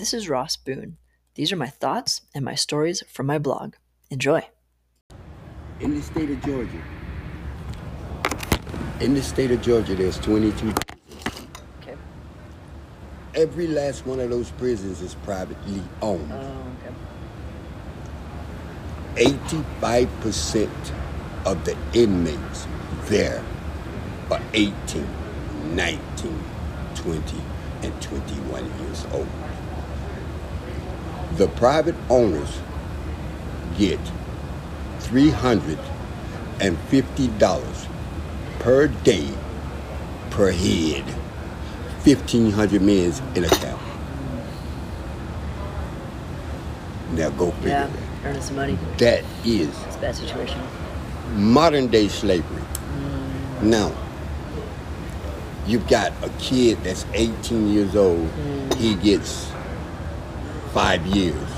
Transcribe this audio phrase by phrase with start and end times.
[0.00, 0.96] This is Ross Boone.
[1.34, 3.74] These are my thoughts and my stories from my blog.
[4.08, 4.40] Enjoy.
[5.78, 6.82] In the state of Georgia,
[8.98, 10.72] in the state of Georgia, there's 22.
[11.82, 11.98] Okay.
[13.34, 16.32] Every last one of those prisons is privately owned.
[16.32, 16.64] Oh,
[19.16, 19.34] okay.
[19.36, 20.70] 85%
[21.44, 22.66] of the inmates
[23.02, 23.44] there
[24.30, 25.06] are 18,
[25.74, 26.44] 19,
[26.94, 27.36] 20,
[27.82, 29.28] and 21 years old.
[31.36, 32.58] The private owners
[33.78, 34.00] get
[35.00, 37.86] $350
[38.58, 39.28] per day
[40.30, 41.04] per head.
[42.04, 43.78] 1,500 men in a camp.
[47.12, 48.26] Now go figure Yeah, that.
[48.28, 48.78] earning some money.
[48.98, 50.60] That is It's a bad situation.
[51.34, 52.62] modern day slavery.
[52.62, 53.62] Mm.
[53.62, 53.92] Now,
[55.66, 58.28] you've got a kid that's 18 years old.
[58.76, 59.02] He mm.
[59.02, 59.50] gets
[60.72, 61.48] five years.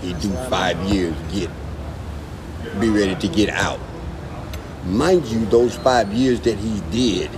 [0.00, 1.50] He do five years, get
[2.80, 3.78] be ready to get out.
[4.84, 7.30] Mind you, those five years that he did,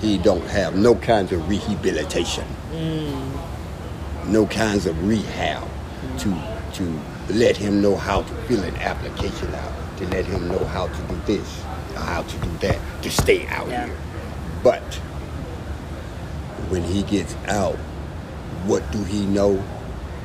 [0.00, 4.26] he don't have no kinds of rehabilitation, mm.
[4.28, 5.66] no kinds of rehab
[6.18, 10.64] to to let him know how to fill an application out, to let him know
[10.66, 11.62] how to do this,
[11.96, 13.86] how to do that, to stay out Yeah.
[13.86, 13.96] here.
[14.62, 14.94] But
[16.68, 17.76] when he gets out,
[18.66, 19.62] what do he know?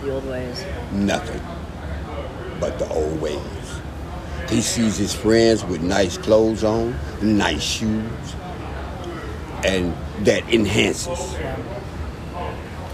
[0.01, 0.65] The old ways.
[0.91, 1.41] Nothing
[2.61, 3.39] but the old ways.
[4.49, 8.35] He sees his friends with nice clothes on, nice shoes,
[9.65, 11.33] and that enhances.
[11.33, 11.55] Yeah.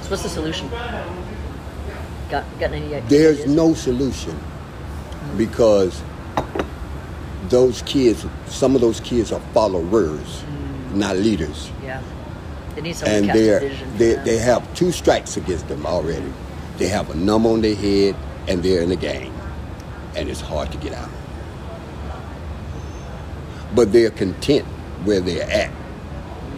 [0.02, 0.69] So what's the solution?
[2.30, 3.09] Got got any ideas?
[3.09, 4.39] There's no solution
[5.35, 6.02] because
[7.50, 10.95] those kids, some of those kids are followers, mm.
[10.95, 11.72] not leaders.
[11.83, 12.02] Yeah.
[12.75, 13.97] They need someone and to they're, vision.
[13.97, 16.31] they, they have two strikes against them already.
[16.78, 18.16] They have a number on their head
[18.47, 19.33] and they're in the gang.
[20.16, 21.09] And it's hard to get out.
[23.75, 24.66] But they're content
[25.03, 25.72] where they're at.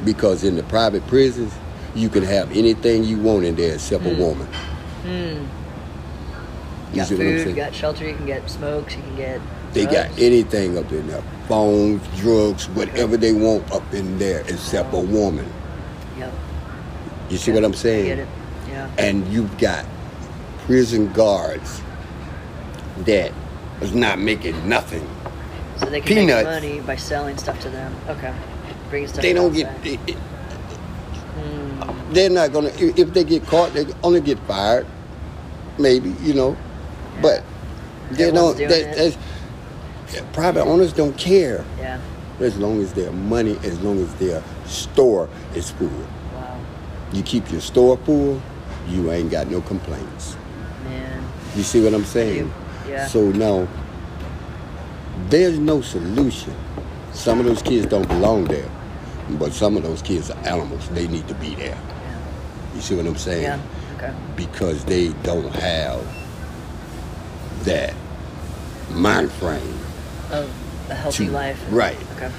[0.06, 1.54] Because in the private prisons,
[1.96, 4.22] you can have anything you want in there except a hmm.
[4.22, 4.48] woman.
[5.06, 5.48] You
[6.92, 9.16] You got see what I'm food, you got shelter, you can get smokes, you can
[9.16, 9.42] get.
[9.74, 11.22] They got anything up in there.
[11.48, 15.52] Phones, drugs, whatever they want up in there except a woman.
[16.18, 16.34] Yep.
[17.30, 18.06] You see what I'm I saying?
[18.06, 18.28] get it.
[18.68, 18.90] Yeah.
[18.98, 19.86] and you've got
[20.70, 21.82] prison guards
[23.00, 23.32] that
[23.82, 25.10] is not making nothing.
[25.80, 26.44] So they can Peanuts.
[26.46, 27.96] make money by selling stuff to them.
[28.08, 28.32] Okay.
[28.92, 29.24] Bringing stuff.
[29.24, 29.68] They don't get.
[29.84, 32.14] It, it- hmm.
[32.14, 32.70] they're not gonna.
[32.70, 34.86] If if they get caught, they only get fired.
[35.80, 36.56] Maybe you know,
[37.20, 37.42] but
[38.12, 38.70] they Everyone's don't.
[38.70, 39.18] doing That, it.
[40.12, 42.00] that's, private owners don't care Yeah.
[42.40, 45.88] as long as their money, as long as their store is full.
[46.36, 46.60] Wow.
[47.12, 48.40] You keep your store full,
[48.88, 50.36] you ain't got no complaints.
[51.60, 52.50] You see what I'm saying?
[52.88, 53.06] Yeah.
[53.08, 53.68] So now,
[55.28, 56.56] there's no solution.
[57.12, 58.70] Some of those kids don't belong there,
[59.32, 60.88] but some of those kids are animals.
[60.92, 61.78] They need to be there.
[61.78, 62.20] Yeah.
[62.76, 63.44] You see what I'm saying?
[63.44, 63.60] Yeah.
[63.98, 64.14] Okay.
[64.38, 66.02] Because they don't have
[67.66, 67.94] that
[68.92, 69.80] mind frame.
[70.32, 70.50] Of
[70.90, 71.62] a healthy To- life.
[71.72, 71.98] right.
[72.16, 72.32] Okay.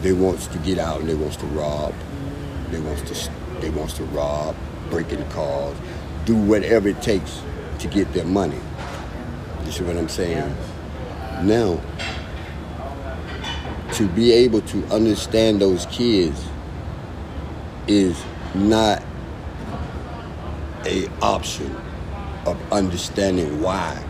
[0.00, 1.92] They wants to get out and they wants to rob.
[1.92, 2.70] Mm.
[2.70, 3.30] They wants to
[3.60, 4.56] they wants to rob,
[4.88, 5.76] break in cars,
[6.24, 7.42] do whatever it takes
[7.82, 8.60] to get their money.
[9.64, 10.54] You see what I'm saying?
[11.42, 11.80] Now,
[13.94, 16.44] to be able to understand those kids
[17.88, 18.22] is
[18.54, 19.02] not
[20.86, 21.74] a option
[22.46, 24.00] of understanding why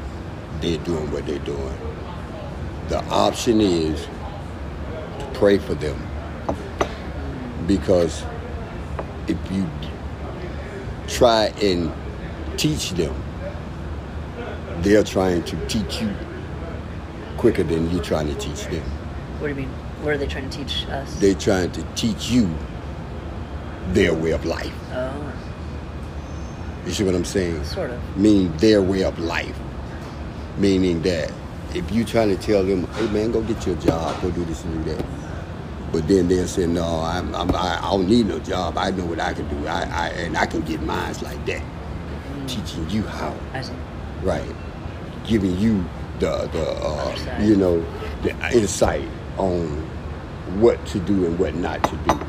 [0.61, 1.79] they're doing what they're doing.
[2.89, 4.07] The option is
[5.19, 5.99] to pray for them.
[7.67, 8.23] Because
[9.29, 9.67] if you
[11.09, 11.91] try and
[12.59, 13.22] teach them,
[14.83, 16.15] they're trying to teach you
[17.37, 18.83] quicker than you're trying to teach them.
[19.39, 19.69] What do you mean?
[20.03, 21.15] What are they trying to teach us?
[21.17, 22.51] They're trying to teach you
[23.89, 24.73] their way of life.
[24.93, 25.33] oh,
[26.87, 27.65] You see what I'm saying?
[27.65, 28.17] sort of.
[28.17, 29.57] Meaning their way of life.
[30.59, 31.33] Meaning that
[31.75, 34.65] if you're trying to tell them, hey man, go get your job, go do this
[34.65, 35.05] and do that.
[35.93, 38.79] But then they'll say, no, I'm, I'm, I I don't need no job.
[38.79, 39.67] I know what I can do.
[39.69, 41.61] I, I and I can get mines like that.
[41.61, 42.47] Mm-hmm.
[42.47, 43.73] Teaching you how, I see.
[44.23, 44.55] right?
[45.27, 45.85] Giving you
[46.19, 47.85] the the uh, you know
[48.23, 49.09] the insight
[49.39, 49.67] on
[50.61, 52.21] what to do and what not to do.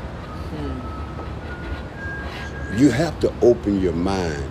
[2.76, 4.44] You have to open your mind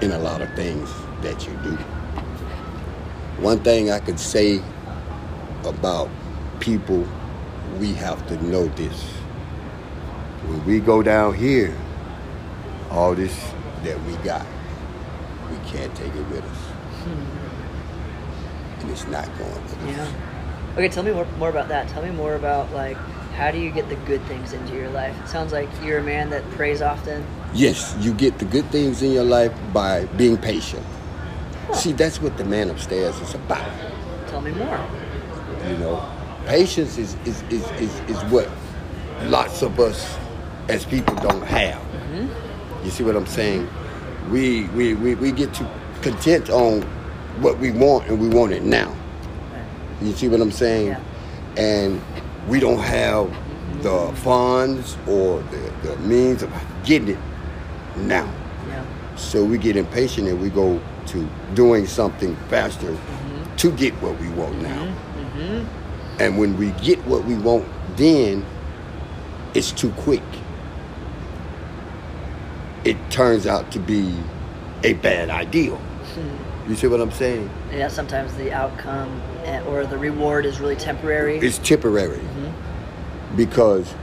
[0.00, 0.90] in a lot of things
[1.22, 1.76] that you do.
[3.42, 4.62] One thing I could say
[5.64, 6.08] about
[6.60, 7.06] people,
[7.78, 9.02] we have to know this.
[10.46, 11.76] When we go down here,
[12.90, 13.34] all this
[13.84, 14.46] that we got,
[15.50, 16.58] we can't take it with us.
[17.06, 17.45] And
[18.90, 19.76] it's not going us.
[19.86, 20.12] Yeah.
[20.74, 21.88] Okay, tell me more, more about that.
[21.88, 22.96] Tell me more about like
[23.36, 25.14] how do you get the good things into your life?
[25.22, 27.24] It sounds like you're a man that prays often.
[27.52, 30.84] Yes, you get the good things in your life by being patient.
[31.74, 33.70] See, that's what the man upstairs is about.
[34.28, 34.80] Tell me more.
[35.68, 36.08] You know,
[36.46, 38.48] patience is is, is, is, is what
[39.24, 40.16] lots of us
[40.68, 41.80] as people don't have.
[41.80, 42.84] Mm-hmm.
[42.84, 43.68] You see what I'm saying?
[44.30, 45.66] We, we, we, we get too
[46.02, 46.88] content on
[47.40, 48.94] what we want and we want it now.
[50.02, 50.88] You see what I'm saying?
[50.88, 51.00] Yeah.
[51.56, 52.02] And
[52.48, 53.34] we don't have
[53.82, 56.52] the funds or the, the means of
[56.84, 57.18] getting it
[57.96, 58.30] now.
[58.68, 58.84] Yeah.
[59.16, 63.56] So we get impatient and we go to doing something faster mm-hmm.
[63.56, 64.62] to get what we want mm-hmm.
[64.62, 64.84] now.
[64.84, 66.20] Mm-hmm.
[66.20, 67.66] And when we get what we want,
[67.96, 68.44] then
[69.54, 70.22] it's too quick.
[72.84, 74.14] It turns out to be
[74.84, 75.78] a bad idea.
[76.68, 77.48] You see what I'm saying?
[77.72, 79.22] Yeah, sometimes the outcome
[79.68, 81.38] or the reward is really temporary.
[81.38, 82.20] It's temporary
[83.36, 83.94] because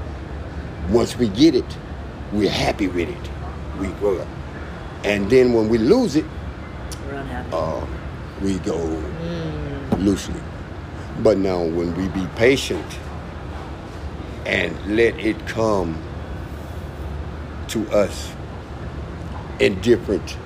[0.89, 1.77] once we get it,
[2.31, 3.29] we're happy with it.
[3.79, 4.25] We go,
[5.03, 6.25] and then when we lose it,
[7.07, 7.49] We're unhappy.
[7.51, 7.85] uh,
[8.41, 8.77] we go
[9.97, 10.39] loosely.
[11.19, 12.85] But now, when we be patient
[14.45, 16.01] and let it come
[17.69, 18.31] to us
[19.59, 20.37] in different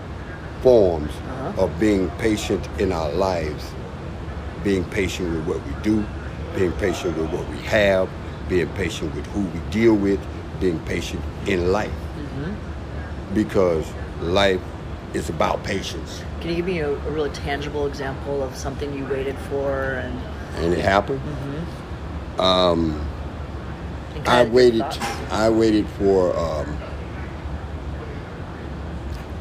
[0.61, 1.63] forms Uh-huh.
[1.63, 3.63] of being patient in our lives,
[4.63, 6.05] being patient with what we do,
[6.55, 8.09] being patient with what we have,
[8.49, 10.19] being patient with who we deal with,
[10.59, 11.91] being patient in life.
[13.33, 13.85] Because
[14.21, 14.61] life
[15.13, 16.21] is about patience.
[16.39, 20.19] Can you give me a, a really tangible example of something you waited for and,
[20.57, 21.21] And it happened.
[22.39, 22.99] Um,
[24.15, 24.81] and I waited.
[25.29, 26.35] I waited for.
[26.37, 26.77] Um,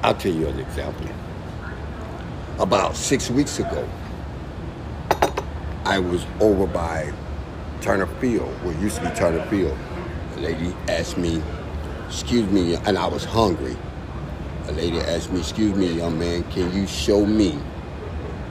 [0.06, 1.08] I'll tell you an example.
[2.61, 3.88] About six weeks ago,
[5.85, 7.12] I was over by
[7.81, 9.76] Turner Field, what used to be Turner Field.
[10.37, 11.43] A lady asked me,
[12.06, 13.76] "Excuse me," and I was hungry.
[14.69, 17.58] A lady asked me, "Excuse me, young man, can you show me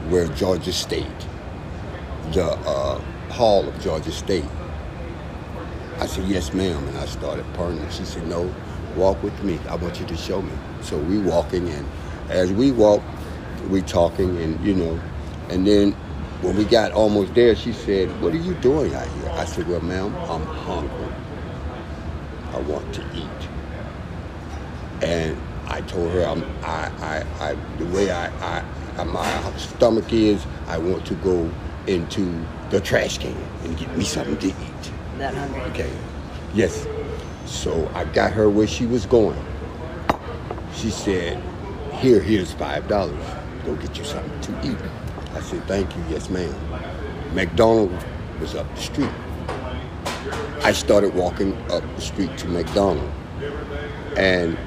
[0.10, 1.22] where Georgia State,
[2.34, 3.00] the uh,
[3.30, 4.44] hall of Georgia State?"
[6.00, 6.86] I said, yes, ma'am.
[6.90, 7.80] And I started purring.
[7.90, 8.54] She said, no,
[8.98, 9.58] walk with me.
[9.70, 10.52] I want you to show me.
[10.86, 11.86] So we walking and
[12.30, 13.02] as we walk,
[13.70, 15.00] we talking and, you know,
[15.50, 15.94] and then
[16.42, 19.32] when we got almost there, she said, what are you doing out here?
[19.32, 21.14] I said, well, ma'am, I'm hungry.
[22.54, 23.50] I want to eat.
[25.02, 25.36] And
[25.68, 28.28] I told her, I'm, I, I, I, the way I,
[28.60, 28.64] I,
[28.98, 31.52] I, my stomach is, I want to go
[31.88, 34.92] into the trash can and get me something to eat.
[35.18, 35.62] that hungry.
[35.72, 35.92] Okay.
[36.54, 36.88] Yes.
[37.46, 39.44] So I got her where she was going.
[40.76, 41.42] She said,
[41.96, 43.24] Here, here's five dollars.
[43.66, 44.78] Go get you something to eat.
[45.34, 46.54] I said, Thank you, yes, ma'am.
[47.34, 48.06] McDonald's
[48.40, 49.12] was up the street.
[50.64, 53.14] I started walking up the street to McDonald's.
[54.18, 54.58] And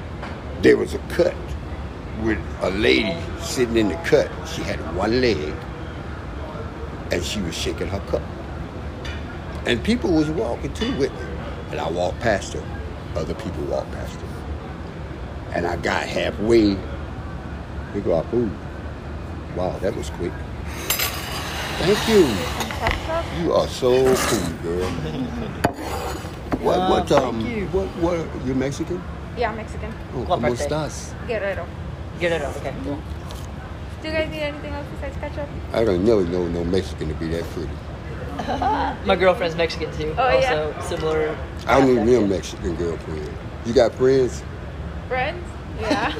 [0.61, 1.35] there was a cut
[2.23, 4.29] with a lady sitting in the cut.
[4.47, 5.53] She had one leg
[7.11, 8.23] and she was shaking her cup.
[9.67, 11.27] And people was walking too with me.
[11.71, 12.63] And I walked past her.
[13.15, 14.28] Other people walked past her.
[15.53, 16.77] And I got halfway.
[17.93, 18.51] We go our food.
[19.55, 20.31] Wow, that was quick.
[21.79, 22.27] Thank you.
[23.43, 24.89] You are so cool, girl.
[26.59, 27.65] What, Oh, what, thank um, you.
[27.67, 29.01] what, what, you Mexican?
[29.37, 29.93] Yeah, I'm Mexican.
[30.13, 30.65] Oh, What ¿cómo birthday?
[30.67, 31.13] estás?
[31.27, 31.65] Guerrero.
[32.19, 32.55] Get it up.
[32.57, 32.73] Okay.
[32.83, 32.99] Cool.
[34.01, 35.47] Do you guys need anything else besides ketchup?
[35.73, 37.69] I don't know no no Mexican to be that pretty.
[39.07, 40.13] My girlfriend's Mexican too.
[40.17, 40.81] Oh, also yeah.
[40.81, 41.37] similar.
[41.67, 42.25] I need real.
[42.27, 43.29] Mexican girlfriend.
[43.65, 44.43] You got friends?
[45.09, 45.45] Friends?
[45.81, 46.13] Yeah.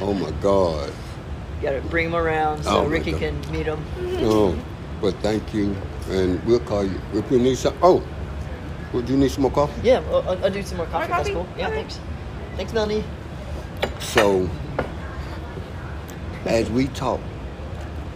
[0.00, 0.90] Oh my God.
[1.56, 3.20] You gotta bring them around so Oh, Ricky God.
[3.20, 3.84] can meet them.
[4.20, 4.56] Oh,
[5.00, 5.76] but thank you,
[6.08, 7.76] and we'll call you if we need some.
[7.82, 8.02] Oh,
[8.92, 9.80] would you need some more coffee?
[9.82, 11.08] Yeah, I'll, I'll- I'll do some more coffee.
[11.08, 11.32] That's coffee?
[11.34, 11.46] cool.
[11.56, 11.76] Yeah, Okay.
[11.76, 12.00] thanks.
[12.56, 13.04] Thanks, Melanie.
[14.00, 14.48] So,
[16.46, 17.20] as we talk,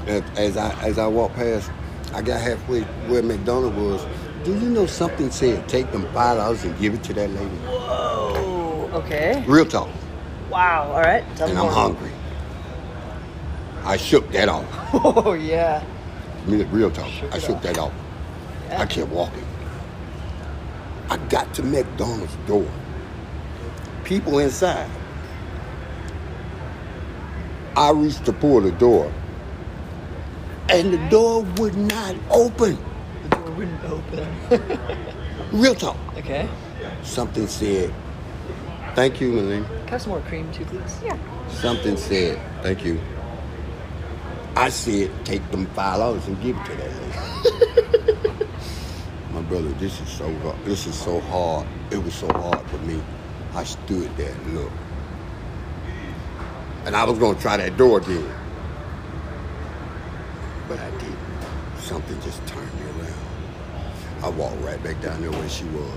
[0.07, 1.71] as, as I as I walk past,
[2.15, 4.05] I got halfway where McDonald was.
[4.45, 7.45] Do you know something said take them five dollars and give it to that lady?
[7.67, 8.42] Whoa.
[8.93, 9.43] Okay.
[9.47, 9.89] Real talk,
[10.51, 10.93] Wow.
[10.93, 11.25] All right.
[11.37, 11.75] Tell and me I'm more.
[11.75, 12.11] hungry.
[13.85, 14.65] I shook that off.
[14.95, 15.83] Oh yeah.
[16.47, 17.09] Real talk.
[17.11, 17.63] Shook I shook off.
[17.63, 17.93] that off.
[18.69, 18.81] Yeah.
[18.83, 19.45] I kept walking.
[21.09, 22.67] I got to McDonald's door.
[24.05, 24.89] People inside.
[27.77, 29.11] I reached to pull the door,
[30.69, 32.77] and the door would not open.
[33.23, 34.79] The door wouldn't open.
[35.53, 35.97] Real talk.
[36.19, 36.49] okay.
[37.03, 37.93] Something said,
[38.95, 39.67] Thank you, Malene.
[39.67, 41.01] Can I have some more cream too, please?
[41.05, 41.19] Yeah.
[41.49, 43.01] Something said, thank you.
[44.55, 48.47] I said, take them five dollars and give it to that lady.
[49.33, 51.67] My brother, this is so ro- this is so hard.
[51.91, 53.03] It was so hard for me.
[53.55, 54.73] I stood there and looked.
[56.85, 58.29] And I was gonna try that door again.
[60.69, 61.19] But I didn't.
[61.79, 63.15] Something just turned me around.
[64.25, 65.91] I walked right back down there where she was.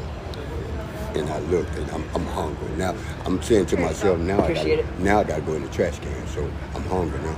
[1.16, 2.70] And I looked and I'm, I'm hungry.
[2.78, 2.96] Now
[3.26, 6.28] I'm saying to myself, now I gotta, now I gotta go in the trash can.
[6.28, 7.38] So I'm hungry now.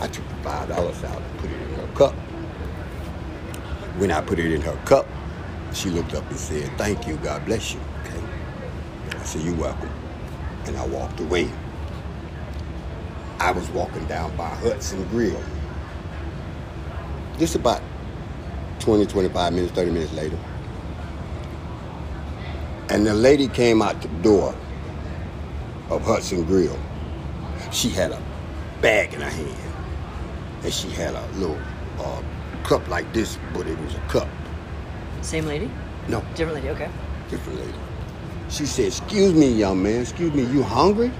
[0.00, 2.14] I took the five dollars out and put it in her cup.
[3.98, 5.06] When I put it in her cup,
[5.72, 7.80] she looked up and said, Thank you, God bless you.
[8.04, 8.22] Okay.
[9.10, 9.90] I said, You're welcome.
[10.66, 11.50] And I walked away.
[13.40, 15.42] I was walking down by Hudson Grill.
[17.38, 17.82] Just about
[18.80, 20.38] 20, 25 minutes, 30 minutes later.
[22.96, 24.54] And the lady came out the door
[25.90, 26.78] of Hudson Grill.
[27.70, 28.22] She had a
[28.80, 29.54] bag in her hand.
[30.62, 31.60] And she had a little
[31.98, 32.22] uh,
[32.64, 34.26] cup like this, but it was a cup.
[35.20, 35.70] Same lady?
[36.08, 36.70] No, Different lady.
[36.70, 36.88] Okay.
[37.28, 37.74] different lady.
[38.48, 41.12] She said, Excuse me, young man, excuse me, you hungry?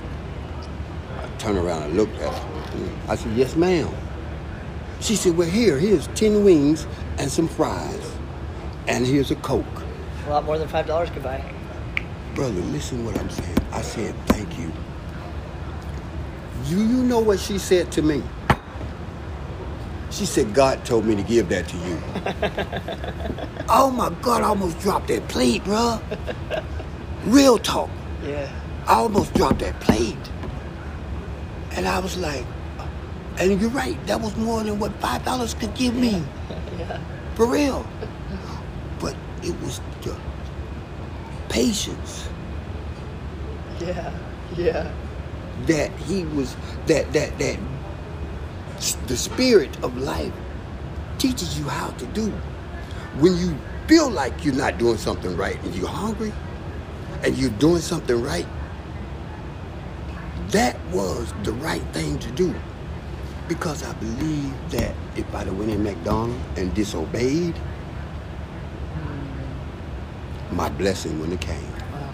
[1.18, 2.90] I turned around and looked at her.
[3.06, 3.95] I said, Yes, ma'am.
[5.00, 6.87] She said, Well, here, here's 10 wings
[7.18, 8.12] and some fries.
[8.88, 9.66] And here's a Coke.
[10.26, 11.45] A lot more than five dollars could buy.
[12.37, 13.57] Brother, listen what I'm saying.
[13.73, 14.71] I said, Thank you.
[16.69, 18.23] Do you know what she said to me?
[20.11, 21.99] She said, God told me to give that to you.
[23.71, 25.99] oh my God, I almost dropped that plate, bruh.
[27.25, 27.88] Real talk.
[28.23, 28.52] Yeah.
[28.87, 30.19] I almost dropped that plate.
[31.71, 32.45] And I was like,
[33.38, 36.23] and you're right, that was more than what five dollars could give me.
[36.78, 37.00] Yeah.
[37.35, 37.87] For real.
[39.00, 40.14] But it was the
[41.57, 42.29] patience
[43.81, 44.13] Yeah.
[44.57, 44.93] Yeah.
[45.67, 47.59] that he was that that that
[49.07, 50.33] the spirit of life
[51.19, 52.31] teaches you how to do.
[53.19, 53.57] When you
[53.89, 56.33] feel like you're not doing something right and you're hungry
[57.25, 58.47] and you're doing something right,
[60.51, 62.55] that was the right thing to do.
[63.49, 67.55] Because I believe that if I'd have went in McDonald's and disobeyed,
[70.57, 71.71] my blessing when it came.
[71.93, 72.11] Wow.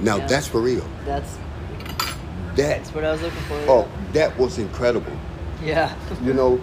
[0.00, 0.26] Now Yeah.
[0.26, 0.84] that's for real.
[1.06, 1.36] That's
[2.56, 3.54] That that's what I was looking for.
[3.68, 5.12] oh, that was incredible.
[5.62, 5.94] Yeah.
[6.22, 6.60] You know,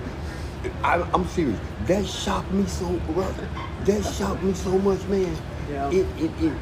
[0.84, 1.60] I, I'm serious.
[1.88, 3.48] That shocked me so, brother.
[3.86, 5.36] That shocked me so much, man.
[5.70, 5.90] Yeah.
[5.90, 6.54] It it it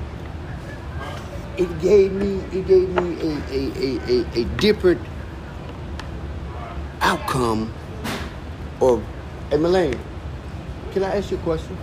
[1.58, 5.01] it gave me it gave me a a, a, a, a different
[7.01, 7.74] outcome
[8.82, 9.03] of.
[9.50, 9.98] Hey, Malane,
[10.94, 11.75] can I ask you a question?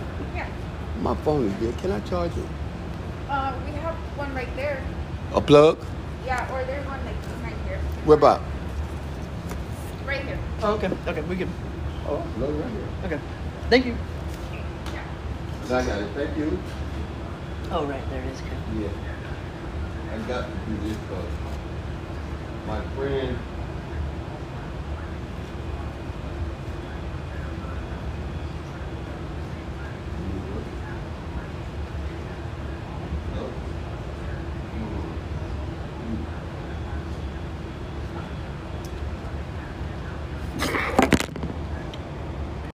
[0.97, 1.03] Yeah.
[1.03, 1.77] My phone is dead.
[1.79, 2.45] Can I charge it?
[3.29, 4.83] Uh, we have one right there.
[5.33, 5.77] A plug?
[6.25, 7.79] Yeah, or there's one like right here.
[8.05, 8.41] Where about?
[10.05, 10.39] Right here.
[10.61, 10.89] Oh, okay.
[11.07, 11.21] Okay.
[11.21, 11.49] We can.
[12.07, 12.87] Oh, plug right here.
[13.05, 13.19] Okay.
[13.69, 13.95] Thank you.
[14.93, 15.03] Yeah.
[15.65, 16.09] I got it.
[16.15, 16.59] Thank you.
[17.71, 18.41] Oh, right there it is.
[18.41, 18.81] Okay.
[18.81, 18.89] Yeah.
[20.13, 21.25] I got to do this because
[22.65, 23.37] my friend